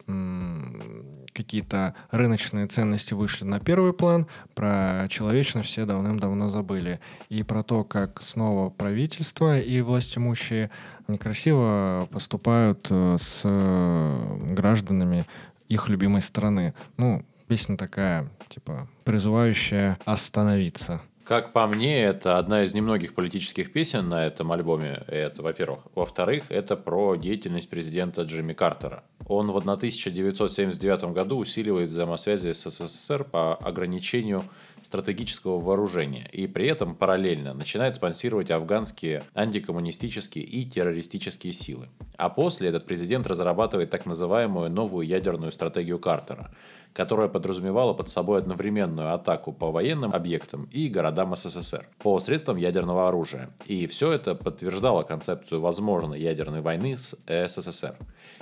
какие-то 1.50 1.96
рыночные 2.12 2.68
ценности 2.68 3.15
вышли 3.15 3.44
на 3.44 3.60
первый 3.60 3.91
план, 3.91 4.27
про 4.53 5.08
человечность 5.10 5.70
все 5.70 5.88
давным-давно 5.88 6.51
забыли. 6.51 7.00
И 7.29 7.41
про 7.41 7.63
то, 7.63 7.84
как 7.84 8.22
снова 8.22 8.70
правительство 8.70 9.60
и 9.60 9.82
власть 9.82 10.15
имущие 10.15 10.70
некрасиво 11.08 12.08
поступают 12.12 12.86
э, 12.91 13.18
с 13.20 13.41
э, 13.46 14.53
гражданами 14.53 15.25
их 15.70 15.89
любимой 15.89 16.22
страны. 16.22 16.75
Ну, 16.98 17.25
песня 17.48 17.77
такая, 17.77 18.29
типа, 18.50 18.88
призывающая 19.03 19.98
остановиться. 20.06 21.01
Как 21.29 21.53
по 21.53 21.67
мне, 21.67 22.01
это 22.01 22.39
одна 22.39 22.63
из 22.63 22.74
немногих 22.74 23.13
политических 23.13 23.71
песен 23.71 24.09
на 24.09 24.25
этом 24.25 24.51
альбоме. 24.51 25.03
Это, 25.05 25.43
во-первых. 25.43 25.81
Во-вторых, 25.93 26.45
это 26.50 26.75
про 26.75 27.15
деятельность 27.17 27.69
президента 27.69 28.24
Джимми 28.24 28.53
Картера. 28.53 29.03
Он 29.27 29.51
в 29.51 29.57
1979 29.57 31.13
году 31.13 31.38
усиливает 31.38 31.89
взаимосвязи 31.89 32.51
с 32.51 32.67
СССР 32.67 33.25
по 33.25 33.53
ограничению 33.53 34.43
стратегического 34.81 35.59
вооружения 35.62 36.27
и 36.33 36.48
при 36.48 36.67
этом 36.67 36.95
параллельно 36.95 37.53
начинает 37.53 37.93
спонсировать 37.93 38.50
афганские 38.50 39.21
антикоммунистические 39.36 40.45
и 40.45 40.65
террористические 40.65 41.53
силы. 41.53 41.89
А 42.17 42.29
после 42.29 42.69
этот 42.69 42.88
президент 42.88 43.27
разрабатывает 43.27 43.91
так 43.91 44.07
называемую 44.07 44.71
новую 44.71 45.05
ядерную 45.05 45.51
стратегию 45.51 46.00
Картера– 46.00 46.50
которая 46.93 47.29
подразумевала 47.29 47.93
под 47.93 48.10
собой 48.10 48.39
одновременную 48.39 49.13
атаку 49.13 49.53
по 49.53 49.72
военным 49.72 50.13
объектам 50.13 50.65
и 50.65 50.89
городам 50.89 51.36
СССР 51.36 51.88
по 52.00 52.19
средствам 52.19 52.58
ядерного 52.58 53.08
оружия. 53.08 53.51
И 53.65 53.88
все 53.88 54.12
это 54.12 54.36
подтверждало 54.36 55.03
концепцию 55.03 55.62
возможной 55.62 56.19
ядерной 56.19 56.62
войны 56.62 56.98
с 56.98 57.17
СССР. 57.27 57.98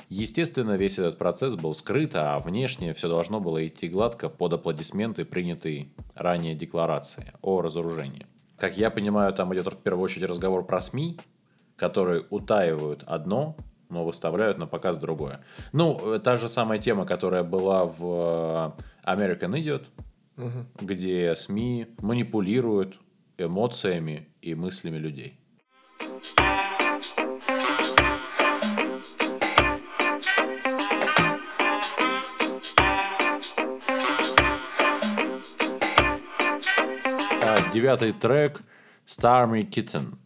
Естественно, 0.09 0.77
весь 0.77 0.99
этот 0.99 1.17
процесс 1.17 1.55
был 1.55 1.73
скрыт, 1.73 2.15
а 2.15 2.39
внешне 2.39 2.93
все 2.93 3.09
должно 3.09 3.39
было 3.39 3.67
идти 3.67 3.89
гладко 3.89 4.29
под 4.29 4.53
аплодисменты 4.53 5.25
принятой 5.25 5.91
ранее 6.15 6.55
декларации 6.55 7.33
о 7.41 7.61
разоружении. 7.61 8.25
Как 8.57 8.77
я 8.77 8.89
понимаю, 8.89 9.33
там 9.33 9.53
идет 9.53 9.67
в 9.67 9.81
первую 9.81 10.03
очередь 10.03 10.29
разговор 10.29 10.65
про 10.65 10.81
СМИ, 10.81 11.19
которые 11.75 12.23
утаивают 12.29 13.03
одно, 13.05 13.55
но 13.89 14.03
выставляют 14.03 14.57
на 14.57 14.67
показ 14.67 14.97
другое. 14.97 15.43
Ну, 15.71 16.19
та 16.19 16.37
же 16.37 16.47
самая 16.47 16.79
тема, 16.79 17.05
которая 17.05 17.43
была 17.43 17.85
в 17.85 18.75
э, 19.05 19.11
American 19.11 19.53
Idiot, 19.53 19.85
угу. 20.37 20.65
где 20.81 21.35
СМИ 21.35 21.87
манипулируют 21.99 22.99
эмоциями 23.37 24.27
и 24.41 24.55
мыслями 24.55 24.97
людей. 24.97 25.39
А, 37.41 37.73
девятый 37.73 38.11
трек 38.11 38.61
Starmy 39.05 39.69
Kitten. 39.69 40.17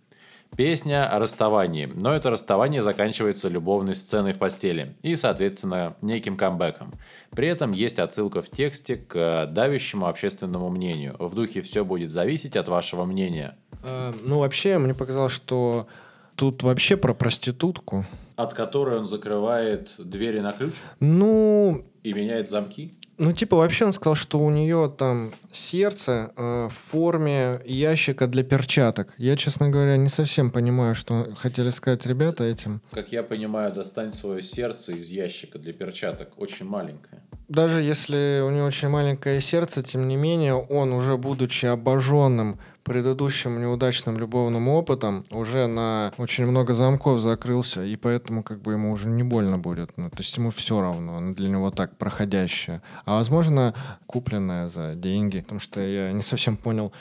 Песня 0.57 1.09
о 1.09 1.17
расставании, 1.19 1.89
но 1.93 2.13
это 2.13 2.29
расставание 2.29 2.81
заканчивается 2.81 3.47
любовной 3.47 3.95
сценой 3.95 4.33
в 4.33 4.37
постели 4.37 4.95
и, 5.01 5.15
соответственно, 5.15 5.95
неким 6.01 6.35
камбэком. 6.35 6.93
При 7.29 7.47
этом 7.47 7.71
есть 7.71 7.99
отсылка 7.99 8.41
в 8.41 8.49
тексте 8.49 8.97
к 8.97 9.45
давящему 9.47 10.07
общественному 10.07 10.67
мнению. 10.69 11.15
В 11.19 11.35
духе 11.35 11.61
«все 11.61 11.85
будет 11.85 12.11
зависеть 12.11 12.57
от 12.57 12.67
вашего 12.67 13.05
мнения». 13.05 13.57
Э, 13.81 14.13
ну, 14.23 14.39
вообще, 14.39 14.77
мне 14.77 14.93
показалось, 14.93 15.31
что 15.31 15.87
тут 16.35 16.63
вообще 16.63 16.97
про 16.97 17.13
проститутку. 17.13 18.05
От 18.35 18.53
которой 18.53 18.97
он 18.99 19.07
закрывает 19.07 19.95
двери 19.97 20.39
на 20.39 20.51
ключ? 20.51 20.73
Ну... 20.99 21.85
И 22.03 22.13
меняет 22.13 22.49
замки? 22.49 22.97
Ну, 23.23 23.33
типа, 23.33 23.55
вообще 23.55 23.85
он 23.85 23.93
сказал, 23.93 24.15
что 24.15 24.39
у 24.39 24.49
нее 24.49 24.91
там 24.97 25.31
сердце 25.51 26.31
э, 26.35 26.69
в 26.71 26.73
форме 26.73 27.59
ящика 27.65 28.25
для 28.25 28.43
перчаток. 28.43 29.13
Я, 29.19 29.37
честно 29.37 29.69
говоря, 29.69 29.95
не 29.95 30.09
совсем 30.09 30.49
понимаю, 30.49 30.95
что 30.95 31.27
хотели 31.37 31.69
сказать 31.69 32.07
ребята 32.07 32.45
этим. 32.45 32.81
Как 32.91 33.11
я 33.11 33.21
понимаю, 33.21 33.71
достань 33.73 34.11
свое 34.11 34.41
сердце 34.41 34.93
из 34.93 35.09
ящика 35.09 35.59
для 35.59 35.71
перчаток. 35.71 36.29
Очень 36.37 36.65
маленькое. 36.65 37.21
Даже 37.47 37.81
если 37.81 38.41
у 38.43 38.49
него 38.49 38.65
очень 38.65 38.89
маленькое 38.89 39.39
сердце, 39.39 39.83
тем 39.83 40.07
не 40.07 40.15
менее, 40.15 40.55
он 40.55 40.91
уже 40.91 41.15
будучи 41.15 41.67
обожженным 41.67 42.57
предыдущим 42.83 43.61
неудачным 43.61 44.17
любовным 44.17 44.67
опытом 44.67 45.23
уже 45.31 45.67
на 45.67 46.13
очень 46.17 46.45
много 46.45 46.73
замков 46.73 47.19
закрылся, 47.19 47.83
и 47.83 47.95
поэтому 47.95 48.43
как 48.43 48.61
бы 48.61 48.73
ему 48.73 48.91
уже 48.91 49.07
не 49.07 49.23
больно 49.23 49.57
будет. 49.57 49.97
Ну, 49.97 50.09
то 50.09 50.17
есть 50.19 50.35
ему 50.37 50.49
все 50.51 50.81
равно, 50.81 51.17
она 51.17 51.33
для 51.33 51.49
него 51.49 51.71
так 51.71 51.97
проходящая. 51.97 52.81
А 53.05 53.15
возможно, 53.15 53.73
купленная 54.05 54.69
за 54.69 54.95
деньги, 54.95 55.41
потому 55.41 55.59
что 55.59 55.81
я 55.81 56.11
не 56.11 56.21
совсем 56.21 56.57
понял, 56.57 56.91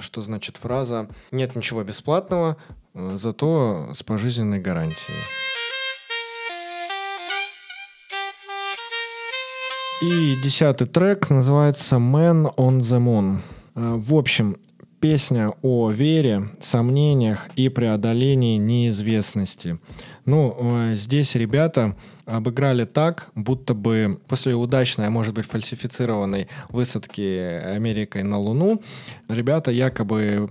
что 0.00 0.22
значит 0.22 0.56
фраза 0.56 1.08
«нет 1.30 1.54
ничего 1.54 1.82
бесплатного, 1.82 2.56
зато 2.94 3.90
с 3.94 4.02
пожизненной 4.02 4.60
гарантией». 4.60 5.18
И 10.00 10.36
десятый 10.44 10.86
трек 10.86 11.28
называется 11.28 11.96
«Man 11.96 12.54
on 12.54 12.78
the 12.78 13.00
Moon». 13.00 13.38
Э, 13.74 13.94
в 13.96 14.14
общем, 14.14 14.56
песня 15.00 15.52
о 15.62 15.90
вере, 15.90 16.42
сомнениях 16.60 17.48
и 17.56 17.68
преодолении 17.68 18.56
неизвестности. 18.56 19.78
Ну, 20.24 20.56
э, 20.58 20.94
здесь 20.96 21.34
ребята 21.34 21.96
обыграли 22.26 22.84
так, 22.84 23.28
будто 23.34 23.74
бы 23.74 24.20
после 24.28 24.54
удачной, 24.54 25.06
а 25.06 25.10
может 25.10 25.34
быть 25.34 25.46
фальсифицированной 25.46 26.48
высадки 26.68 27.38
Америкой 27.74 28.22
на 28.22 28.38
Луну, 28.38 28.82
ребята 29.28 29.70
якобы 29.70 30.48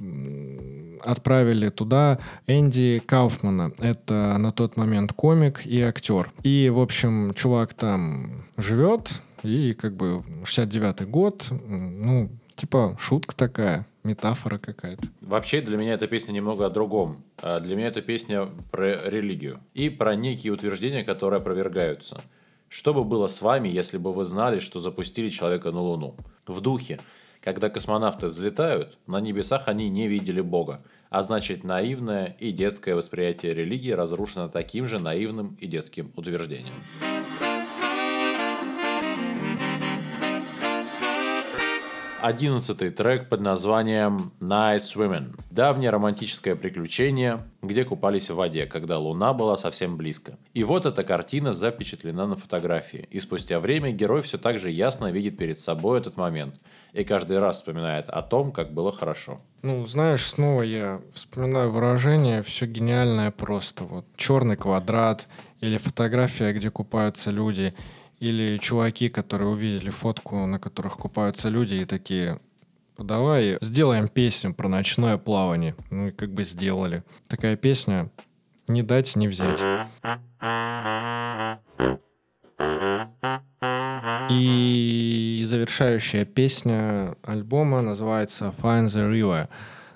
отправили 1.04 1.70
туда 1.70 2.20
Энди 2.48 3.01
Кауфмана. 3.06 3.72
Это 3.80 4.36
на 4.38 4.51
тот 4.51 4.77
момент 4.77 5.13
комик 5.13 5.66
и 5.66 5.82
актер. 5.82 6.32
И, 6.44 6.72
в 6.74 6.80
общем, 6.80 7.34
чувак 7.34 7.74
там 7.74 8.46
живет, 8.58 9.22
и 9.44 9.74
как 9.74 9.96
бы 9.96 10.24
69-й 10.44 11.06
год, 11.06 11.48
ну, 11.51 12.30
типа 12.56 12.98
шутка 13.00 13.36
такая 13.36 13.86
метафора 14.07 14.57
какая-то. 14.57 15.07
Вообще 15.21 15.61
для 15.61 15.77
меня 15.77 15.93
эта 15.93 16.07
песня 16.07 16.31
немного 16.31 16.65
о 16.65 16.69
другом. 16.69 17.23
А 17.37 17.59
для 17.59 17.75
меня 17.75 17.87
эта 17.87 18.01
песня 18.01 18.47
про 18.71 19.09
религию 19.09 19.59
и 19.73 19.89
про 19.89 20.15
некие 20.15 20.53
утверждения, 20.53 21.03
которые 21.03 21.39
опровергаются. 21.39 22.21
Что 22.69 22.93
бы 22.93 23.03
было 23.03 23.27
с 23.27 23.41
вами, 23.41 23.69
если 23.69 23.97
бы 23.97 24.11
вы 24.11 24.25
знали, 24.25 24.59
что 24.59 24.79
запустили 24.79 25.29
человека 25.29 25.71
на 25.71 25.81
Луну? 25.81 26.15
В 26.45 26.61
духе. 26.61 26.99
Когда 27.41 27.69
космонавты 27.69 28.27
взлетают, 28.27 28.97
на 29.07 29.21
небесах 29.21 29.67
они 29.67 29.89
не 29.89 30.07
видели 30.07 30.41
Бога, 30.41 30.81
а 31.09 31.21
значит 31.21 31.63
наивное 31.63 32.35
и 32.39 32.51
детское 32.51 32.95
восприятие 32.95 33.53
религии 33.53 33.91
разрушено 33.91 34.49
таким 34.49 34.87
же 34.87 34.99
наивным 34.99 35.55
и 35.61 35.67
детским 35.67 36.11
утверждением. 36.15 37.16
Одиннадцатый 42.19 42.89
трек 42.89 43.29
под 43.29 43.41
названием 43.41 44.31
Night 44.39 44.79
Swimming. 44.79 45.39
Давнее 45.51 45.91
романтическое 45.91 46.55
приключение, 46.55 47.43
где 47.62 47.83
купались 47.83 48.31
в 48.31 48.36
воде, 48.36 48.65
когда 48.65 48.97
луна 48.97 49.33
была 49.33 49.55
совсем 49.55 49.97
близко. 49.97 50.36
И 50.55 50.63
вот 50.63 50.88
эта 50.88 51.03
картина 51.03 51.53
запечатлена 51.53 52.25
на 52.25 52.36
фотографии. 52.36 53.07
И 53.12 53.19
спустя 53.19 53.59
время 53.59 53.91
герой 53.91 54.24
все 54.24 54.39
так 54.39 54.57
же 54.57 54.71
ясно 54.71 55.12
видит 55.12 55.38
перед 55.38 55.59
собой 55.59 56.00
этот 56.00 56.17
момент. 56.17 56.55
И 56.91 57.03
каждый 57.03 57.38
раз 57.38 57.57
вспоминает 57.57 58.09
о 58.09 58.24
том, 58.24 58.51
как 58.51 58.74
было 58.74 58.91
хорошо. 58.91 59.39
Ну, 59.62 59.86
знаешь, 59.86 60.25
снова 60.25 60.63
я 60.63 61.01
вспоминаю 61.13 61.69
выражение 61.69 62.41
«все 62.41 62.65
гениальное 62.65 63.29
просто». 63.29 63.83
Вот 63.83 64.05
черный 64.15 64.55
квадрат 64.55 65.27
или 65.62 65.77
фотография, 65.77 66.51
где 66.51 66.71
купаются 66.71 67.29
люди– 67.29 67.75
или 68.19 68.57
чуваки, 68.57 69.09
которые 69.09 69.50
увидели 69.50 69.89
фотку, 69.89 70.45
на 70.45 70.59
которых 70.59 70.97
купаются 70.97 71.50
люди, 71.50 71.75
и 71.75 71.86
такие, 71.86 72.39
давай 72.97 73.57
сделаем 73.62 74.07
песню 74.07 74.53
про 74.53 74.67
ночное 74.67 75.17
плавание. 75.17 75.75
Ну 75.91 76.07
и 76.07 76.12
как 76.12 76.33
бы 76.33 76.43
сделали. 76.43 77.03
Такая 77.27 77.55
песня 77.55 78.09
«Не 78.67 78.83
дать, 78.83 79.15
не 79.15 79.27
взять». 79.27 79.62
И 84.29 85.45
завершающая 85.47 86.25
песня 86.25 87.15
альбома 87.24 87.81
называется 87.81 88.53
«Find 88.62 88.88
the 88.88 89.09
River». 89.09 89.47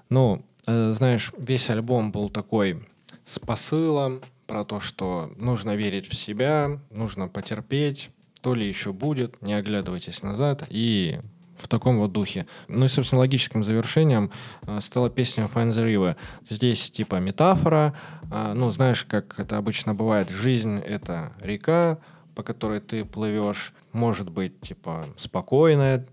Ну, 0.09 0.45
э, 0.67 0.91
знаешь, 0.93 1.33
весь 1.37 1.69
альбом 1.69 2.11
был 2.11 2.29
такой 2.29 2.81
с 3.25 3.39
посылом, 3.39 4.21
про 4.51 4.65
то, 4.65 4.81
что 4.81 5.31
нужно 5.37 5.77
верить 5.77 6.09
в 6.09 6.13
себя, 6.13 6.81
нужно 6.89 7.29
потерпеть, 7.29 8.09
то 8.41 8.53
ли 8.53 8.67
еще 8.67 8.91
будет, 8.91 9.41
не 9.41 9.53
оглядывайтесь 9.53 10.23
назад 10.23 10.65
и 10.67 11.21
в 11.55 11.69
таком 11.69 11.99
вот 11.99 12.11
духе. 12.11 12.47
Ну 12.67 12.83
и, 12.83 12.89
собственно, 12.89 13.19
логическим 13.19 13.63
завершением 13.63 14.29
э, 14.63 14.81
стала 14.81 15.09
песня 15.09 15.45
Find 15.45 15.69
the 15.69 15.85
River. 15.87 16.17
Здесь 16.49 16.91
типа 16.91 17.21
метафора, 17.21 17.93
э, 18.29 18.51
ну, 18.53 18.71
знаешь, 18.71 19.05
как 19.05 19.39
это 19.39 19.55
обычно 19.55 19.95
бывает, 19.95 20.29
жизнь— 20.29 20.79
это 20.85 21.31
река, 21.39 21.99
по 22.35 22.43
которой 22.43 22.81
ты 22.81 23.05
плывешь, 23.05 23.71
может 23.93 24.29
быть, 24.29 24.59
типа, 24.59 25.05
спокойная, 25.15 26.05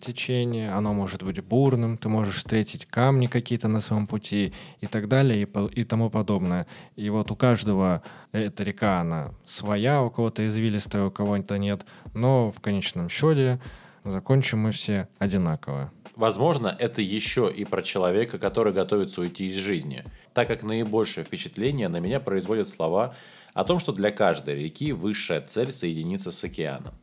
течение, 0.00 0.72
оно 0.72 0.92
может 0.92 1.22
быть 1.22 1.40
бурным, 1.40 1.96
ты 1.96 2.08
можешь 2.08 2.36
встретить 2.36 2.86
камни 2.86 3.26
какие-то 3.26 3.68
на 3.68 3.80
своем 3.80 4.06
пути 4.06 4.52
и 4.80 4.86
так 4.86 5.08
далее 5.08 5.42
и, 5.42 5.80
и 5.80 5.84
тому 5.84 6.10
подобное. 6.10 6.66
И 6.96 7.10
вот 7.10 7.30
у 7.30 7.36
каждого 7.36 8.02
эта 8.32 8.64
река, 8.64 9.00
она 9.00 9.32
своя, 9.46 10.02
у 10.02 10.10
кого-то 10.10 10.46
извилистая, 10.46 11.04
у 11.04 11.10
кого-то 11.10 11.58
нет, 11.58 11.84
но 12.14 12.50
в 12.50 12.60
конечном 12.60 13.08
счете 13.08 13.60
закончим 14.04 14.60
мы 14.60 14.72
все 14.72 15.08
одинаково. 15.18 15.90
Возможно, 16.16 16.74
это 16.78 17.02
еще 17.02 17.52
и 17.54 17.64
про 17.64 17.82
человека, 17.82 18.38
который 18.38 18.72
готовится 18.72 19.20
уйти 19.20 19.48
из 19.48 19.56
жизни, 19.56 20.04
так 20.32 20.46
как 20.46 20.62
наибольшее 20.62 21.24
впечатление 21.24 21.88
на 21.88 21.98
меня 21.98 22.20
производят 22.20 22.68
слова 22.68 23.14
о 23.52 23.64
том, 23.64 23.80
что 23.80 23.92
для 23.92 24.10
каждой 24.12 24.62
реки 24.62 24.92
высшая 24.92 25.40
цель 25.40 25.72
соединиться 25.72 26.30
с 26.30 26.44
океаном. 26.44 26.94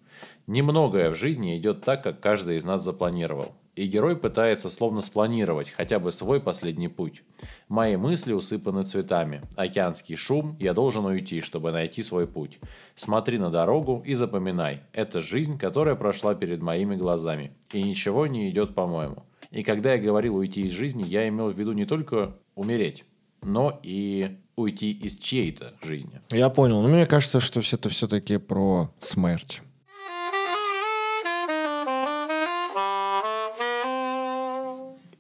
Немногое 0.48 1.10
в 1.10 1.16
жизни 1.16 1.58
идет 1.58 1.84
так, 1.84 2.04
как 2.04 2.20
каждый 2.20 2.58
из 2.58 2.66
нас 2.66 2.84
запланировал. 2.84 3.54
И 3.76 3.88
герой 3.88 4.18
пытается 4.18 4.70
словно 4.70 5.02
спланировать 5.02 5.70
хотя 5.70 5.98
бы 6.00 6.12
свой 6.12 6.42
последний 6.42 6.90
путь. 6.90 7.24
Мои 7.70 7.96
мысли 7.96 8.34
усыпаны 8.34 8.84
цветами. 8.84 9.42
Океанский 9.56 10.18
шум, 10.18 10.58
я 10.60 10.74
должен 10.74 11.06
уйти, 11.06 11.40
чтобы 11.40 11.72
найти 11.72 12.04
свой 12.04 12.28
путь. 12.28 12.60
Смотри 12.96 13.38
на 13.38 13.50
дорогу 13.50 14.04
и 14.06 14.14
запоминай. 14.14 14.82
Это 14.92 15.22
жизнь, 15.22 15.58
которая 15.58 15.96
прошла 15.96 16.36
перед 16.36 16.62
моими 16.62 16.96
глазами. 16.96 17.54
И 17.72 17.82
ничего 17.82 18.28
не 18.28 18.50
идет 18.50 18.76
по-моему. 18.76 19.24
И 19.52 19.64
когда 19.64 19.94
я 19.94 20.02
говорил 20.02 20.36
уйти 20.36 20.68
из 20.68 20.74
жизни, 20.74 21.04
я 21.04 21.28
имел 21.30 21.50
в 21.50 21.58
виду 21.58 21.72
не 21.72 21.86
только 21.86 22.38
умереть, 22.56 23.06
но 23.42 23.80
и 23.84 24.38
уйти 24.56 24.92
из 24.92 25.18
чьей-то 25.18 25.74
жизни. 25.82 26.22
Я 26.30 26.50
понял. 26.50 26.82
Но 26.82 26.88
мне 26.88 27.06
кажется, 27.06 27.40
что 27.40 27.62
это 27.62 27.90
все-таки 27.90 28.38
про 28.38 28.94
смерть. 29.00 29.62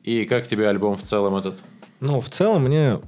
И 0.04 0.26
как 0.26 0.48
тебе 0.48 0.68
альбом 0.68 0.96
в 0.96 1.04
целом 1.04 1.36
этот? 1.36 1.64
Ну, 2.00 2.22
в 2.22 2.30
целом 2.30 2.64
мне 2.64 3.00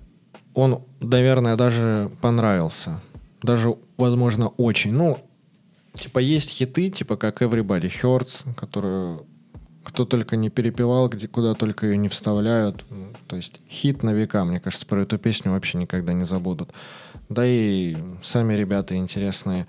он, 0.53 0.83
наверное, 0.99 1.55
даже 1.55 2.11
понравился. 2.21 3.01
Даже, 3.41 3.75
возможно, 3.97 4.49
очень. 4.49 4.93
Ну, 4.93 5.17
типа 5.95 6.19
есть 6.19 6.49
хиты, 6.49 6.89
типа 6.89 7.17
как 7.17 7.41
Everybody 7.41 7.91
Hurts, 8.01 8.53
которые 8.55 9.21
кто 9.83 10.05
только 10.05 10.37
не 10.37 10.49
перепевал, 10.49 11.09
где, 11.09 11.27
куда 11.27 11.55
только 11.55 11.87
ее 11.87 11.97
не 11.97 12.07
вставляют. 12.07 12.85
То 13.27 13.35
есть 13.35 13.59
хит 13.69 14.01
на 14.01 14.11
века, 14.13 14.45
мне 14.45 14.59
кажется, 14.59 14.85
про 14.85 15.01
эту 15.01 15.17
песню 15.17 15.51
вообще 15.51 15.77
никогда 15.77 16.13
не 16.13 16.25
забудут. 16.25 16.71
Да 17.29 17.45
и 17.45 17.97
сами 18.23 18.53
ребята 18.53 18.95
интересные. 18.95 19.67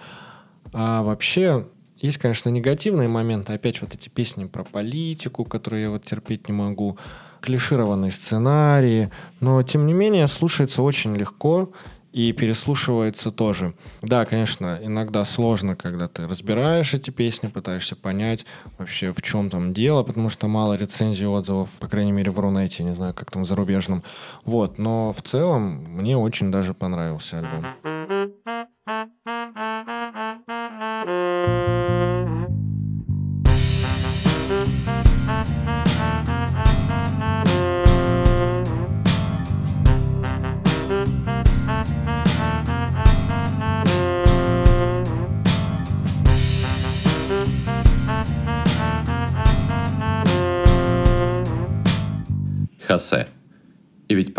А 0.73 1.03
вообще, 1.03 1.67
есть, 1.99 2.19
конечно, 2.19 2.49
негативные 2.49 3.09
моменты. 3.09 3.53
Опять 3.53 3.81
вот 3.81 3.95
эти 3.95 4.09
песни 4.09 4.45
про 4.45 4.65
политику, 4.65 5.45
которые 5.45 5.85
я 5.85 5.91
вот 5.91 6.05
терпеть 6.05 6.49
не 6.49 6.55
могу. 6.55 6.99
Клишированные 7.41 8.11
сценарии. 8.11 9.11
Но, 9.41 9.63
тем 9.63 9.87
не 9.87 9.93
менее, 9.93 10.27
слушается 10.29 10.83
очень 10.83 11.15
легко 11.17 11.73
и 12.15 12.33
переслушивается 12.33 13.33
тоже. 13.33 13.75
Да, 14.01 14.25
конечно, 14.25 14.79
иногда 14.81 15.25
сложно, 15.25 15.75
когда 15.75 16.07
ты 16.07 16.29
разбираешь 16.29 16.95
эти 16.95 17.11
песни, 17.11 17.49
пытаешься 17.49 17.97
понять 17.97 18.47
вообще 18.79 19.13
в 19.13 19.21
чем 19.21 19.51
там 19.51 19.75
дело, 19.75 20.05
потому 20.05 20.31
что 20.31 20.47
мало 20.47 20.75
рецензий, 20.75 21.27
отзывов, 21.27 21.71
по 21.81 21.89
крайней 21.89 22.13
мере 22.13 22.31
в 22.31 22.39
Рунете, 22.39 22.85
не 22.85 22.95
знаю, 22.95 23.15
как 23.15 23.33
там 23.33 23.45
зарубежном. 23.45 24.05
Вот, 24.45 24.79
но 24.79 25.13
в 25.13 25.23
целом 25.23 25.85
мне 25.89 26.17
очень 26.17 26.53
даже 26.53 26.73
понравился 26.73 27.41
альбом. 27.41 27.67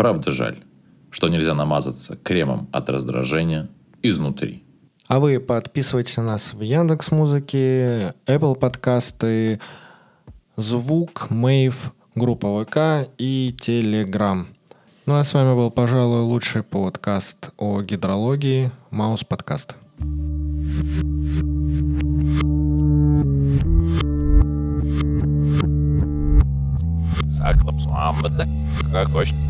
Правда 0.06 0.30
жаль, 0.30 0.58
что 1.10 1.28
нельзя 1.28 1.52
намазаться 1.52 2.16
кремом 2.16 2.68
от 2.70 2.88
раздражения 2.88 3.68
изнутри. 4.04 4.62
А 5.08 5.18
вы 5.18 5.40
подписывайтесь 5.40 6.16
на 6.18 6.22
нас 6.22 6.54
в 6.54 6.60
Яндекс 6.60 7.10
Музыке, 7.10 8.14
Apple 8.24 8.54
подкасты, 8.54 9.58
Звук, 10.56 11.28
Мейв, 11.30 11.92
группа 12.14 12.64
ВК 12.64 13.10
и 13.18 13.52
Телеграм. 13.60 14.46
Ну 15.06 15.16
а 15.16 15.24
с 15.24 15.34
вами 15.34 15.56
был, 15.56 15.72
пожалуй, 15.72 16.20
лучший 16.20 16.62
подкаст 16.62 17.50
о 17.56 17.82
гидрологии 17.82 18.70
Маус 18.92 19.24
подкаст. 19.24 19.74
Kā 28.96 29.02
košķi. 29.12 29.45